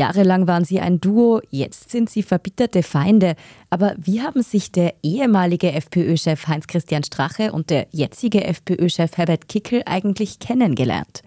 Jahrelang 0.00 0.46
waren 0.46 0.64
sie 0.64 0.80
ein 0.80 1.00
Duo, 1.00 1.40
jetzt 1.50 1.90
sind 1.90 2.08
sie 2.08 2.22
verbitterte 2.22 2.82
Feinde. 2.82 3.34
Aber 3.70 3.94
wie 3.98 4.22
haben 4.22 4.42
sich 4.42 4.72
der 4.72 4.94
ehemalige 5.02 5.72
FPÖ-Chef 5.72 6.46
Heinz-Christian 6.46 7.04
Strache 7.04 7.52
und 7.52 7.70
der 7.70 7.86
jetzige 7.90 8.44
FPÖ-Chef 8.44 9.16
Herbert 9.16 9.48
Kickel 9.48 9.82
eigentlich 9.84 10.38
kennengelernt? 10.38 11.22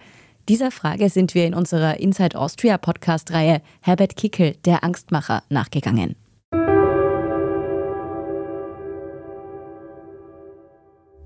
Dieser 0.49 0.71
Frage 0.71 1.09
sind 1.09 1.35
wir 1.35 1.45
in 1.45 1.53
unserer 1.53 1.99
Inside 1.99 2.37
Austria 2.37 2.77
Podcast-Reihe 2.77 3.61
Herbert 3.81 4.15
Kickel, 4.15 4.55
der 4.65 4.83
Angstmacher, 4.83 5.43
nachgegangen. 5.49 6.15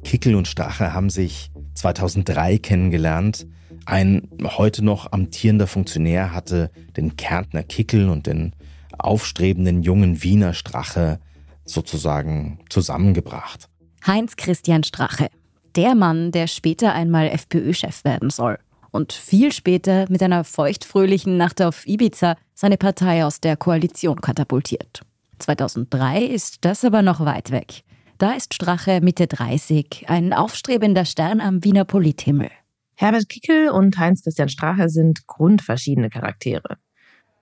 Kickel 0.07 0.35
und 0.35 0.47
Strache 0.47 0.93
haben 0.93 1.09
sich 1.09 1.51
2003 1.73 2.59
kennengelernt. 2.59 3.45
Ein 3.85 4.29
heute 4.41 4.83
noch 4.83 5.11
amtierender 5.11 5.67
Funktionär 5.67 6.34
hatte 6.34 6.71
den 6.95 7.17
Kärntner 7.17 7.61
Kickel 7.61 8.07
und 8.07 8.25
den 8.25 8.55
aufstrebenden 8.98 9.84
jungen 9.84 10.23
Wiener 10.23 10.53
Strache 10.53 11.20
sozusagen 11.65 12.59
zusammengebracht. 12.70 13.67
Heinz 14.05 14.38
Christian 14.38 14.85
Strache, 14.85 15.27
der 15.75 15.93
Mann, 15.93 16.31
der 16.31 16.48
später 16.48 16.93
einmal 16.93 17.27
FPÖ-Chef 17.27 18.05
werden 18.05 18.29
soll 18.29 18.59
und 18.91 19.12
viel 19.12 19.51
später 19.51 20.05
mit 20.07 20.23
einer 20.23 20.45
feuchtfröhlichen 20.45 21.35
Nacht 21.35 21.62
auf 21.62 21.85
Ibiza 21.85 22.37
seine 22.53 22.77
Partei 22.77 23.26
aus 23.26 23.41
der 23.41 23.57
Koalition 23.57 24.21
katapultiert. 24.21 25.01
2003 25.39 26.23
ist 26.23 26.63
das 26.63 26.85
aber 26.85 27.01
noch 27.01 27.20
weit 27.26 27.51
weg. 27.51 27.84
Da 28.17 28.31
ist 28.31 28.55
Strache 28.55 28.99
Mitte 28.99 29.27
30, 29.27 30.05
ein 30.07 30.34
aufstrebender 30.34 31.05
Stern 31.05 31.39
am 31.39 31.63
Wiener 31.63 31.85
Polithimmel. 31.85 32.49
Herbert 32.95 33.30
Kickel 33.30 33.70
und 33.70 33.99
Heinz-Christian 33.99 34.49
Strache 34.49 34.90
sind 34.90 35.27
grundverschiedene 35.27 36.09
Charaktere. 36.09 36.77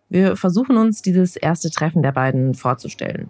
Wir 0.10 0.36
versuchen 0.36 0.76
uns 0.76 1.02
dieses 1.02 1.38
erste 1.38 1.70
Treffen 1.70 2.04
der 2.04 2.12
beiden 2.12 2.56
vorzustellen. 2.56 3.30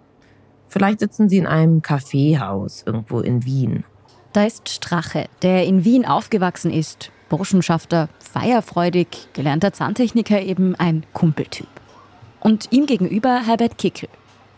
Vielleicht 0.66 0.98
sitzen 0.98 1.28
sie 1.28 1.36
in 1.36 1.46
einem 1.46 1.82
Kaffeehaus 1.82 2.82
irgendwo 2.84 3.20
in 3.20 3.44
Wien. 3.44 3.84
Da 4.32 4.44
ist 4.44 4.68
Strache, 4.68 5.26
der 5.42 5.66
in 5.66 5.84
Wien 5.84 6.04
aufgewachsen 6.04 6.72
ist. 6.72 7.12
Burschenschafter, 7.28 8.08
feierfreudig, 8.18 9.28
gelernter 9.34 9.72
Zahntechniker, 9.72 10.42
eben 10.42 10.74
ein 10.74 11.06
Kumpeltyp. 11.12 11.68
Und 12.40 12.72
ihm 12.72 12.86
gegenüber 12.86 13.46
Herbert 13.46 13.78
Kickel, 13.78 14.08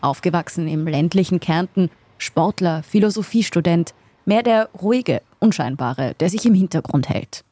aufgewachsen 0.01 0.67
im 0.67 0.87
ländlichen 0.87 1.39
Kärnten, 1.39 1.91
Sportler, 2.19 2.83
Philosophiestudent, 2.83 3.93
mehr 4.25 4.43
der 4.43 4.69
ruhige, 4.79 5.21
unscheinbare, 5.39 6.13
der 6.19 6.29
sich 6.29 6.45
im 6.45 6.53
Hintergrund 6.53 7.09
hält. 7.09 7.43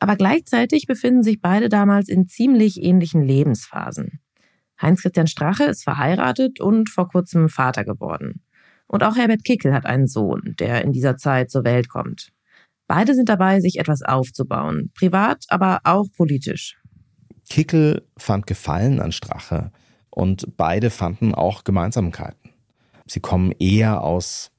Aber 0.00 0.16
gleichzeitig 0.16 0.86
befinden 0.86 1.22
sich 1.22 1.40
beide 1.40 1.68
damals 1.68 2.08
in 2.08 2.26
ziemlich 2.26 2.82
ähnlichen 2.82 3.22
Lebensphasen. 3.22 4.20
Heinz-Christian 4.82 5.28
Strache 5.28 5.64
ist 5.64 5.84
verheiratet 5.84 6.60
und 6.60 6.90
vor 6.90 7.08
kurzem 7.08 7.48
Vater 7.48 7.84
geworden. 7.84 8.42
Und 8.86 9.02
auch 9.02 9.16
Herbert 9.16 9.44
Kickel 9.44 9.72
hat 9.72 9.86
einen 9.86 10.06
Sohn, 10.06 10.54
der 10.58 10.82
in 10.82 10.92
dieser 10.92 11.16
Zeit 11.16 11.50
zur 11.50 11.64
Welt 11.64 11.88
kommt. 11.88 12.32
Beide 12.86 13.14
sind 13.14 13.28
dabei, 13.28 13.60
sich 13.60 13.78
etwas 13.78 14.02
aufzubauen, 14.02 14.90
privat, 14.94 15.44
aber 15.48 15.80
auch 15.84 16.06
politisch. 16.16 16.76
Kickel 17.48 18.06
fand 18.16 18.46
Gefallen 18.46 19.00
an 19.00 19.12
Strache 19.12 19.70
und 20.10 20.56
beide 20.56 20.90
fanden 20.90 21.34
auch 21.34 21.64
Gemeinsamkeiten. 21.64 22.53
Sie 23.06 23.20
kommen 23.20 23.52
eher 23.52 24.02
aus 24.02 24.50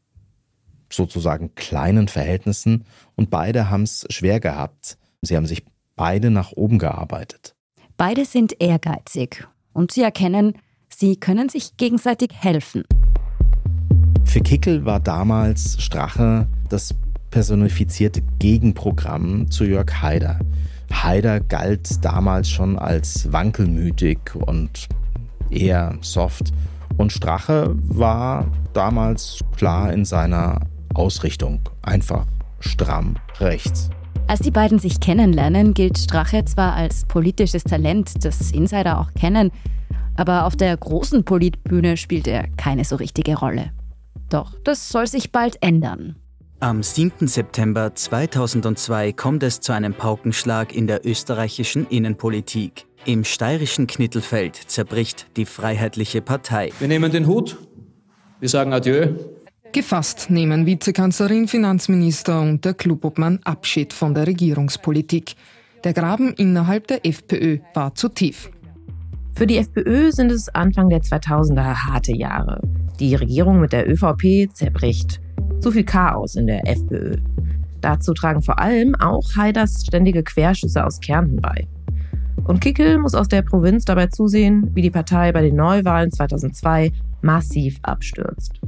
sozusagen 0.92 1.56
kleinen 1.56 2.08
Verhältnissen 2.08 2.86
und 3.16 3.30
beide 3.30 3.70
haben 3.70 3.84
es 3.84 4.06
schwer 4.10 4.40
gehabt, 4.40 4.98
Sie 5.26 5.36
haben 5.36 5.48
sich 5.48 5.66
beide 5.96 6.30
nach 6.30 6.52
oben 6.52 6.78
gearbeitet. 6.78 7.56
Beide 7.98 8.26
sind 8.26 8.62
ehrgeizig 8.62 9.48
und 9.74 9.92
sie 9.92 10.04
erkennen, 10.04 10.54
sie 10.90 11.16
können 11.16 11.50
sich 11.50 11.78
gegenseitig 11.78 12.30
helfen. 12.34 12.84
Für 14.24 14.42
Kickel 14.42 14.86
war 14.86 15.00
damals 15.00 15.82
Strache 15.82 16.48
das 16.70 16.94
personifizierte 17.32 18.22
Gegenprogramm 18.40 19.50
zu 19.50 19.66
Jörg 19.66 20.02
Haider. 20.02 20.40
Haider 20.92 21.40
galt 21.40 22.04
damals 22.06 22.50
schon 22.50 22.78
als 22.78 23.32
wankelmütig 23.32 24.20
und 24.36 24.88
eher 25.50 25.98
soft. 26.02 26.54
Und 26.98 27.12
Strache 27.12 27.76
war 27.76 28.48
damals 28.74 29.40
klar 29.56 29.92
in 29.92 30.06
seiner 30.06 30.62
Ausrichtung, 30.94 31.60
einfach 31.82 32.26
stramm 32.60 33.16
rechts. 33.40 33.90
Als 34.28 34.40
die 34.40 34.52
beiden 34.52 34.80
sich 34.80 35.00
kennenlernen, 35.00 35.74
gilt 35.74 36.00
Strache 36.00 36.46
zwar 36.46 36.74
als 36.74 37.06
politisches 37.06 37.64
Talent, 37.64 38.26
das 38.26 38.52
Insider 38.52 39.00
auch 39.00 39.14
kennen, 39.14 39.52
aber 40.16 40.46
auf 40.46 40.56
der 40.56 40.76
großen 40.76 41.24
Politbühne 41.24 41.98
spielt 41.98 42.28
er 42.28 42.48
keine 42.58 42.86
so 42.86 42.96
richtige 42.96 43.38
Rolle. 43.38 43.72
Doch 44.30 44.54
das 44.64 44.90
soll 44.90 45.06
sich 45.08 45.32
bald 45.32 45.58
ändern. 45.62 46.16
Am 46.62 46.82
7. 46.82 47.28
September 47.28 47.94
2002 47.94 49.12
kommt 49.12 49.44
es 49.44 49.60
zu 49.60 49.74
einem 49.74 49.94
Paukenschlag 49.94 50.74
in 50.74 50.88
der 50.88 51.06
österreichischen 51.06 51.86
Innenpolitik. 51.88 52.88
Im 53.06 53.24
steirischen 53.24 53.86
Knittelfeld 53.86 54.56
zerbricht 54.56 55.28
die 55.38 55.46
Freiheitliche 55.46 56.22
Partei. 56.22 56.72
Wir 56.80 56.88
nehmen 56.88 57.12
den 57.12 57.28
Hut, 57.28 57.56
wir 58.40 58.50
sagen 58.50 58.74
Adieu 58.74 59.10
Gefasst 59.72 60.32
nehmen 60.32 60.66
Vizekanzlerin, 60.66 61.48
Finanzminister 61.48 62.42
und 62.42 62.66
der 62.66 62.74
Klubobmann 62.74 63.40
Abschied 63.44 63.94
von 63.94 64.16
der 64.16 64.26
Regierungspolitik. 64.26 65.36
Der 65.84 65.94
Graben 65.94 66.34
innerhalb 66.34 66.88
der 66.88 67.06
FPÖ 67.06 67.60
war 67.76 67.94
zu 67.94 68.10
tief. 68.10 68.50
Für 69.36 69.46
die 69.46 69.58
FPÖ 69.58 70.12
sind 70.12 70.32
es 70.32 70.50
Anfang 70.50 70.90
der 70.90 71.02
2000er 71.02 71.76
harte 71.76 72.16
Jahre. 72.16 72.60
Die 73.00 73.14
Regierung 73.14 73.60
mit 73.60 73.72
der 73.72 73.88
ÖVP 73.88 74.52
zerbricht. 74.52 75.22
Zu 75.60 75.72
viel 75.72 75.84
Chaos 75.84 76.36
in 76.36 76.48
der 76.48 76.68
FPÖ. 76.68 77.18
Dazu 77.82 78.14
tragen 78.14 78.42
vor 78.42 78.58
allem 78.58 78.96
auch 78.96 79.36
Haiders 79.36 79.84
ständige 79.86 80.24
Querschüsse 80.24 80.84
aus 80.84 81.00
Kärnten 81.00 81.40
bei. 81.40 81.68
Und 82.46 82.62
Kickel 82.62 83.00
muss 83.00 83.16
aus 83.16 83.28
der 83.28 83.42
Provinz 83.42 83.86
dabei 83.86 84.08
zusehen, 84.08 84.70
wie 84.76 84.84
die 84.84 84.92
Partei 84.92 85.32
bei 85.32 85.42
den 85.42 85.56
Neuwahlen 85.56 86.12
2002 86.12 86.92
massiv 87.22 87.80
abstürzt. 87.82 88.62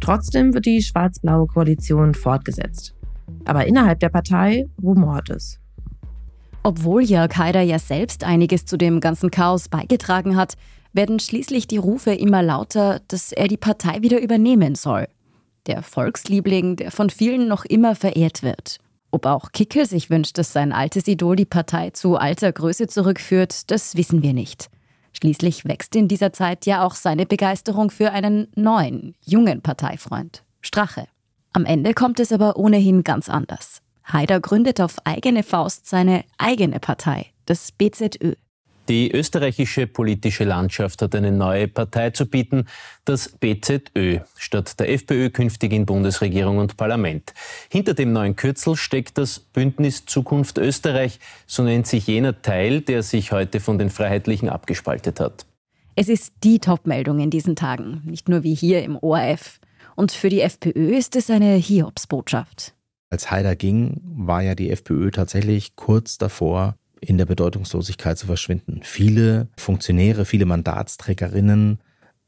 Trotzdem 0.00 0.54
wird 0.54 0.66
die 0.66 0.80
schwarz-blaue 0.80 1.48
Koalition 1.48 2.14
fortgesetzt. 2.14 2.94
Aber 3.44 3.66
innerhalb 3.66 3.98
der 3.98 4.10
Partei 4.10 4.66
rumort 4.82 5.28
es. 5.28 5.58
Obwohl 6.62 7.02
Jörg 7.02 7.36
Haider 7.36 7.62
ja 7.62 7.78
selbst 7.78 8.22
einiges 8.22 8.64
zu 8.64 8.76
dem 8.76 9.00
ganzen 9.00 9.30
Chaos 9.30 9.68
beigetragen 9.68 10.36
hat, 10.36 10.56
werden 10.92 11.18
schließlich 11.18 11.66
die 11.66 11.78
Rufe 11.78 12.12
immer 12.12 12.42
lauter, 12.42 13.00
dass 13.08 13.32
er 13.32 13.48
die 13.48 13.56
Partei 13.56 14.02
wieder 14.02 14.20
übernehmen 14.20 14.74
soll. 14.74 15.08
Der 15.66 15.82
Volksliebling, 15.82 16.76
der 16.76 16.90
von 16.90 17.10
vielen 17.10 17.48
noch 17.48 17.64
immer 17.64 17.94
verehrt 17.94 18.42
wird. 18.42 18.78
Ob 19.10 19.26
auch 19.26 19.52
Kickel 19.52 19.86
sich 19.86 20.10
wünscht, 20.10 20.38
dass 20.38 20.52
sein 20.52 20.72
altes 20.72 21.08
Idol 21.08 21.36
die 21.36 21.44
Partei 21.44 21.90
zu 21.90 22.16
alter 22.16 22.52
Größe 22.52 22.86
zurückführt, 22.86 23.70
das 23.70 23.96
wissen 23.96 24.22
wir 24.22 24.32
nicht. 24.32 24.70
Schließlich 25.12 25.64
wächst 25.64 25.96
in 25.96 26.06
dieser 26.06 26.32
Zeit 26.32 26.66
ja 26.66 26.84
auch 26.84 26.94
seine 26.94 27.26
Begeisterung 27.26 27.90
für 27.90 28.12
einen 28.12 28.48
neuen, 28.54 29.16
jungen 29.24 29.60
Parteifreund, 29.62 30.44
Strache. 30.60 31.06
Am 31.52 31.64
Ende 31.64 31.94
kommt 31.94 32.20
es 32.20 32.32
aber 32.32 32.56
ohnehin 32.56 33.02
ganz 33.02 33.28
anders. 33.28 33.82
Haider 34.04 34.40
gründet 34.40 34.80
auf 34.80 34.96
eigene 35.04 35.42
Faust 35.42 35.88
seine 35.88 36.24
eigene 36.38 36.78
Partei, 36.78 37.26
das 37.46 37.72
BZÖ. 37.72 38.34
Die 38.90 39.12
österreichische 39.12 39.86
politische 39.86 40.42
Landschaft 40.42 41.00
hat 41.00 41.14
eine 41.14 41.30
neue 41.30 41.68
Partei 41.68 42.10
zu 42.10 42.26
bieten, 42.26 42.64
das 43.04 43.28
BZÖ, 43.28 44.18
statt 44.36 44.80
der 44.80 44.90
FPÖ 44.90 45.30
künftig 45.30 45.72
in 45.72 45.86
Bundesregierung 45.86 46.58
und 46.58 46.76
Parlament. 46.76 47.32
Hinter 47.70 47.94
dem 47.94 48.12
neuen 48.12 48.34
Kürzel 48.34 48.74
steckt 48.74 49.16
das 49.16 49.38
Bündnis 49.38 50.06
Zukunft 50.06 50.58
Österreich, 50.58 51.20
so 51.46 51.62
nennt 51.62 51.86
sich 51.86 52.08
jener 52.08 52.42
Teil, 52.42 52.80
der 52.80 53.04
sich 53.04 53.30
heute 53.30 53.60
von 53.60 53.78
den 53.78 53.90
Freiheitlichen 53.90 54.48
abgespaltet 54.48 55.20
hat. 55.20 55.46
Es 55.94 56.08
ist 56.08 56.34
die 56.42 56.58
Topmeldung 56.58 57.20
in 57.20 57.30
diesen 57.30 57.54
Tagen, 57.54 58.02
nicht 58.04 58.28
nur 58.28 58.42
wie 58.42 58.54
hier 58.54 58.82
im 58.82 58.96
ORF. 58.96 59.60
Und 59.94 60.10
für 60.10 60.30
die 60.30 60.40
FPÖ 60.40 60.96
ist 60.96 61.14
es 61.14 61.30
eine 61.30 61.54
Hiobsbotschaft. 61.54 62.74
Als 63.08 63.30
Haider 63.30 63.54
ging, 63.54 64.00
war 64.02 64.42
ja 64.42 64.56
die 64.56 64.70
FPÖ 64.70 65.12
tatsächlich 65.12 65.76
kurz 65.76 66.18
davor, 66.18 66.74
in 67.00 67.18
der 67.18 67.26
Bedeutungslosigkeit 67.26 68.18
zu 68.18 68.26
verschwinden. 68.26 68.80
Viele 68.82 69.48
Funktionäre, 69.56 70.24
viele 70.24 70.46
Mandatsträgerinnen 70.46 71.80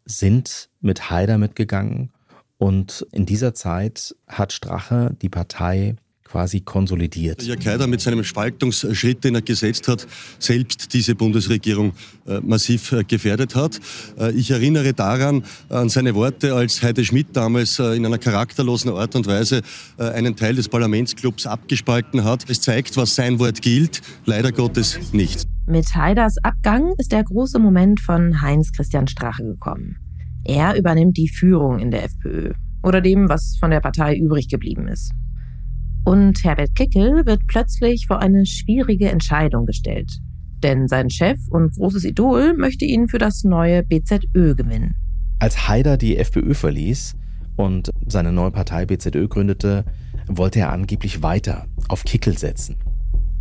sind 0.05 0.71
mit 0.81 1.11
Haider 1.11 1.39
mitgegangen 1.39 2.11
und 2.59 3.07
in 3.13 3.27
dieser 3.27 3.55
Zeit 3.55 4.15
hat 4.29 4.53
Strache 4.53 5.17
die 5.21 5.29
Partei 5.29 5.97
quasi 6.33 6.61
konsolidiert. 6.61 7.43
Jörg 7.43 7.65
Haider 7.67 7.87
mit 7.87 8.01
seinem 8.01 8.25
Spaltungsschritt, 8.25 9.23
den 9.23 9.35
er 9.35 9.43
gesetzt 9.43 9.87
hat, 9.87 10.07
selbst 10.39 10.95
diese 10.95 11.15
Bundesregierung 11.15 11.93
äh, 12.27 12.41
massiv 12.41 12.93
äh, 12.93 13.05
gefährdet 13.05 13.55
hat. 13.55 13.79
Äh, 14.19 14.33
ich 14.33 14.51
erinnere 14.51 14.95
daran 14.95 15.45
an 15.69 15.91
seine 15.91 16.15
Worte, 16.15 16.55
als 16.55 16.83
Heide 16.83 17.05
Schmidt 17.05 17.37
damals 17.37 17.79
in 17.79 18.07
einer 18.07 18.17
charakterlosen 18.17 18.91
Art 18.93 19.15
und 19.15 19.27
Weise 19.27 19.63
einen 19.99 20.37
Teil 20.37 20.55
des 20.55 20.69
Parlamentsclubs 20.69 21.47
abgespalten 21.47 22.25
hat. 22.25 22.49
Es 22.49 22.61
zeigt, 22.61 22.97
was 22.97 23.15
sein 23.15 23.39
Wort 23.39 23.61
gilt, 23.61 24.01
leider 24.25 24.53
Gottes 24.53 25.13
nicht. 25.13 25.47
Mit 25.67 25.87
Haiders 25.95 26.37
Abgang 26.43 26.93
ist 26.99 27.13
der 27.13 27.25
große 27.25 27.59
Moment 27.59 28.01
von 28.01 28.41
Heinz 28.41 28.73
Christian 28.73 29.07
Strache 29.07 29.45
gekommen. 29.45 29.97
Er 30.45 30.77
übernimmt 30.77 31.17
die 31.17 31.29
Führung 31.29 31.79
in 31.79 31.91
der 31.91 32.05
FPÖ 32.05 32.53
oder 32.83 33.01
dem, 33.01 33.29
was 33.29 33.57
von 33.61 33.71
der 33.71 33.81
Partei 33.81 34.17
übrig 34.17 34.49
geblieben 34.49 34.89
ist. 34.89 35.13
Und 36.05 36.43
Herbert 36.43 36.75
Kickel 36.75 37.25
wird 37.27 37.47
plötzlich 37.47 38.07
vor 38.07 38.21
eine 38.21 38.45
schwierige 38.45 39.11
Entscheidung 39.11 39.67
gestellt. 39.67 40.11
Denn 40.63 40.89
sein 40.89 41.11
Chef 41.11 41.39
und 41.51 41.75
großes 41.75 42.05
Idol 42.05 42.55
möchte 42.57 42.85
ihn 42.85 43.09
für 43.09 43.19
das 43.19 43.45
neue 43.45 43.83
BZÖ 43.83 44.55
gewinnen. 44.55 44.95
Als 45.39 45.69
Haider 45.69 45.97
die 45.97 46.17
FPÖ 46.17 46.55
verließ 46.55 47.17
und 47.57 47.91
seine 48.07 48.33
neue 48.33 48.51
Partei 48.51 48.87
BZÖ 48.87 49.29
gründete, 49.29 49.85
wollte 50.29 50.61
er 50.61 50.73
angeblich 50.73 51.23
weiter 51.23 51.67
auf 51.89 52.05
Kickel 52.05 52.39
setzen. 52.39 52.77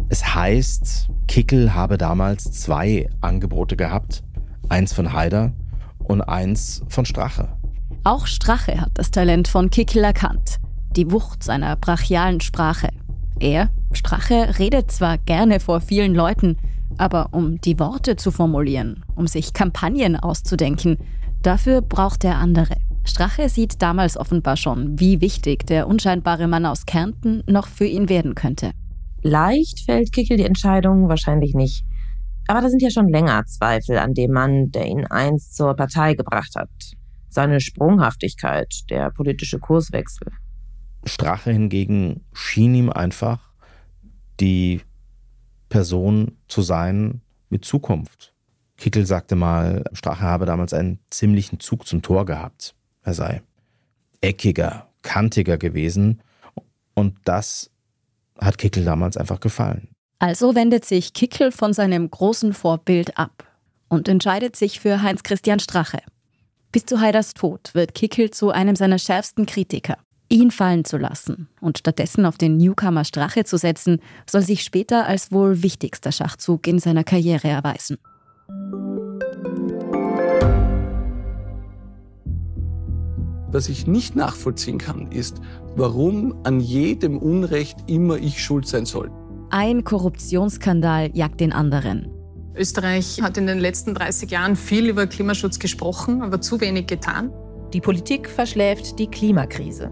Es 0.10 0.36
heißt, 0.36 1.10
Kickel 1.28 1.74
habe 1.74 1.98
damals 1.98 2.52
zwei 2.52 3.10
Angebote 3.22 3.78
gehabt. 3.78 4.24
Eins 4.68 4.94
von 4.94 5.14
Haider 5.14 5.54
und 6.00 6.22
eins 6.22 6.84
von 6.90 7.06
Strache. 7.06 7.58
Auch 8.04 8.28
Strache 8.28 8.82
hat 8.82 8.92
das 8.96 9.12
Talent 9.12 9.48
von 9.48 9.70
Kickel 9.70 10.04
erkannt. 10.04 10.58
Die 10.96 11.10
Wucht 11.10 11.44
seiner 11.44 11.78
brachialen 11.78 12.42
Sprache. 12.42 12.90
Er, 13.40 13.70
Strache, 13.94 14.60
redet 14.60 14.92
zwar 14.92 15.18
gerne 15.18 15.62
vor 15.62 15.80
vielen 15.80 16.14
Leuten, 16.14 16.58
aber 16.98 17.30
um 17.32 17.62
die 17.62 17.80
Worte 17.80 18.18
zu 18.18 18.30
formulieren, 18.30 19.06
um 19.16 19.26
sich 19.26 19.54
Kampagnen 19.54 20.18
auszudenken, 20.18 20.98
dafür 21.42 21.82
braucht 21.82 22.26
er 22.26 22.38
andere. 22.38 22.76
Strache 23.06 23.48
sieht 23.48 23.82
damals 23.82 24.18
offenbar 24.18 24.58
schon, 24.58 25.00
wie 25.00 25.22
wichtig 25.22 25.66
der 25.66 25.88
unscheinbare 25.88 26.48
Mann 26.48 26.66
aus 26.66 26.86
Kärnten 26.86 27.42
noch 27.48 27.68
für 27.68 27.86
ihn 27.86 28.10
werden 28.10 28.36
könnte. 28.36 28.72
Leicht 29.24 29.86
fällt 29.86 30.12
Kickel 30.12 30.38
die 30.38 30.46
Entscheidung 30.46 31.08
wahrscheinlich 31.08 31.54
nicht. 31.54 31.86
Aber 32.48 32.62
da 32.62 32.70
sind 32.70 32.82
ja 32.82 32.90
schon 32.90 33.08
länger 33.08 33.46
Zweifel 33.46 33.98
an 33.98 34.14
dem 34.14 34.32
Mann, 34.32 34.72
der 34.72 34.88
ihn 34.88 35.06
einst 35.06 35.56
zur 35.56 35.74
Partei 35.74 36.16
gebracht 36.16 36.54
hat. 36.56 36.70
Seine 37.30 37.62
Sprunghaftigkeit, 37.62 38.74
der 38.90 39.10
politische 39.12 39.58
Kurswechsel. 39.58 40.28
Strache 41.06 41.52
hingegen 41.52 42.26
schien 42.34 42.76
ihm 42.76 42.90
einfach 42.90 43.52
die 44.40 44.82
Person 45.70 46.38
zu 46.48 46.62
sein 46.62 47.22
mit 47.50 47.66
Zukunft. 47.66 48.34
Kickel 48.78 49.06
sagte 49.06 49.36
mal, 49.36 49.84
Strache 49.94 50.22
habe 50.22 50.46
damals 50.46 50.74
einen 50.74 51.00
ziemlichen 51.10 51.60
Zug 51.60 51.88
zum 51.88 52.02
Tor 52.02 52.26
gehabt. 52.26 52.76
Er 53.04 53.14
sei 53.14 53.42
eckiger, 54.22 54.88
kantiger 55.02 55.58
gewesen. 55.58 56.22
Und 56.94 57.18
das 57.26 57.70
hat 58.40 58.58
Kickel 58.58 58.86
damals 58.86 59.18
einfach 59.18 59.40
gefallen. 59.40 59.90
Also 60.20 60.56
wendet 60.56 60.86
sich 60.86 61.14
Kickel 61.14 61.52
von 61.52 61.74
seinem 61.74 62.10
großen 62.10 62.54
Vorbild 62.54 63.18
ab 63.18 63.48
und 63.88 64.08
entscheidet 64.08 64.56
sich 64.56 64.80
für 64.80 65.02
Heinz 65.02 65.24
Christian 65.24 65.60
Strache. 65.60 66.00
Bis 66.72 66.86
zu 66.86 67.02
Haiders 67.02 67.34
Tod 67.34 67.72
wird 67.74 67.96
Kickel 67.96 68.32
zu 68.32 68.52
einem 68.52 68.76
seiner 68.76 69.00
schärfsten 69.00 69.46
Kritiker. 69.46 69.98
Ihn 70.32 70.50
fallen 70.50 70.86
zu 70.86 70.96
lassen 70.96 71.50
und 71.60 71.78
stattdessen 71.78 72.26
auf 72.26 72.38
den 72.38 72.56
Newcomer 72.56 73.04
Strache 73.04 73.44
zu 73.44 73.58
setzen, 73.58 74.00
soll 74.26 74.42
sich 74.42 74.64
später 74.64 75.06
als 75.06 75.34
wohl 75.34 75.62
wichtigster 75.62 76.14
Schachzug 76.14 76.68
in 76.68 76.80
seiner 76.80 77.04
Karriere 77.04 77.50
erweisen. 77.50 77.98
Was 83.52 83.68
ich 83.68 83.88
nicht 83.88 84.16
nachvollziehen 84.16 84.78
kann, 84.78 85.12
ist, 85.12 85.42
warum 85.76 86.34
an 86.46 86.62
jedem 86.62 87.18
Unrecht 87.18 87.80
immer 87.88 88.16
ich 88.16 88.42
schuld 88.42 88.66
sein 88.66 88.86
soll. 88.86 89.12
Ein 89.50 89.84
Korruptionsskandal 89.84 91.10
jagt 91.14 91.42
den 91.42 91.52
anderen. 91.52 92.10
Österreich 92.56 93.22
hat 93.22 93.36
in 93.36 93.48
den 93.48 93.60
letzten 93.60 93.94
30 93.96 94.32
Jahren 94.32 94.56
viel 94.56 94.88
über 94.88 95.08
Klimaschutz 95.08 95.60
gesprochen, 95.60 96.22
aber 96.22 96.40
zu 96.40 96.62
wenig 96.62 96.88
getan. 96.88 97.34
Die 97.74 97.82
Politik 97.82 98.30
verschläft 98.30 98.98
die 98.98 99.08
Klimakrise. 99.08 99.92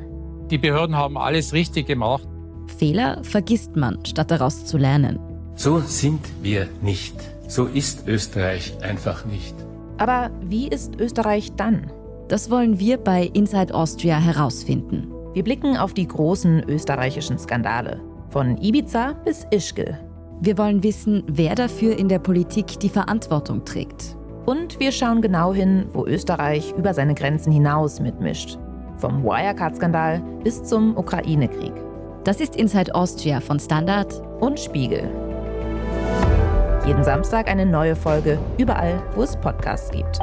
Die 0.50 0.58
Behörden 0.58 0.96
haben 0.96 1.18
alles 1.18 1.54
richtig 1.54 1.88
gemacht. 1.88 2.28
Fehler 2.78 3.24
vergisst 3.24 3.76
man, 3.76 4.04
statt 4.06 4.32
daraus 4.32 4.66
zu 4.66 4.78
lernen. 4.78 5.20
So 5.56 5.80
sind 5.80 6.22
wir 6.42 6.68
nicht. 6.82 7.16
So 7.48 7.66
ist 7.66 8.08
Österreich 8.08 8.74
einfach 8.82 9.26
nicht. 9.26 9.56
Aber 9.98 10.32
wie 10.42 10.68
ist 10.68 11.00
Österreich 11.00 11.52
dann? 11.56 11.92
Das 12.30 12.50
wollen 12.50 12.80
wir 12.80 12.98
bei 12.98 13.30
Inside 13.34 13.74
Austria 13.74 14.18
herausfinden. 14.20 15.12
Wir 15.34 15.44
blicken 15.44 15.78
auf 15.78 15.94
die 15.94 16.08
großen 16.08 16.64
österreichischen 16.70 17.38
Skandale. 17.38 18.02
Von 18.30 18.58
Ibiza 18.58 19.14
bis 19.26 19.46
Ischgl. 19.52 19.98
Wir 20.42 20.58
wollen 20.58 20.82
wissen, 20.84 21.24
wer 21.28 21.56
dafür 21.56 21.98
in 21.98 22.08
der 22.08 22.20
Politik 22.20 22.80
die 22.80 22.90
Verantwortung 22.90 23.66
trägt. 23.66 24.16
Und 24.46 24.80
wir 24.80 24.92
schauen 24.92 25.22
genau 25.22 25.54
hin, 25.54 25.88
wo 25.92 26.06
Österreich 26.06 26.74
über 26.78 26.94
seine 26.94 27.14
Grenzen 27.14 27.52
hinaus 27.52 28.00
mitmischt. 28.00 28.58
Vom 29.00 29.24
Wirecard-Skandal 29.24 30.22
bis 30.44 30.62
zum 30.64 30.98
Ukraine-Krieg. 30.98 31.74
Das 32.26 32.42
ist 32.42 32.56
Inside 32.56 32.94
Austria 32.94 33.40
von 33.40 33.60
Standard 33.60 34.22
und 34.42 34.60
Spiegel. 34.60 35.10
Jeden 36.86 37.04
Samstag 37.04 37.50
eine 37.50 37.66
neue 37.66 37.96
Folge, 37.96 38.38
überall, 38.58 39.02
wo 39.16 39.24
es 39.24 39.38
Podcasts 39.38 39.92
gibt. 39.92 40.20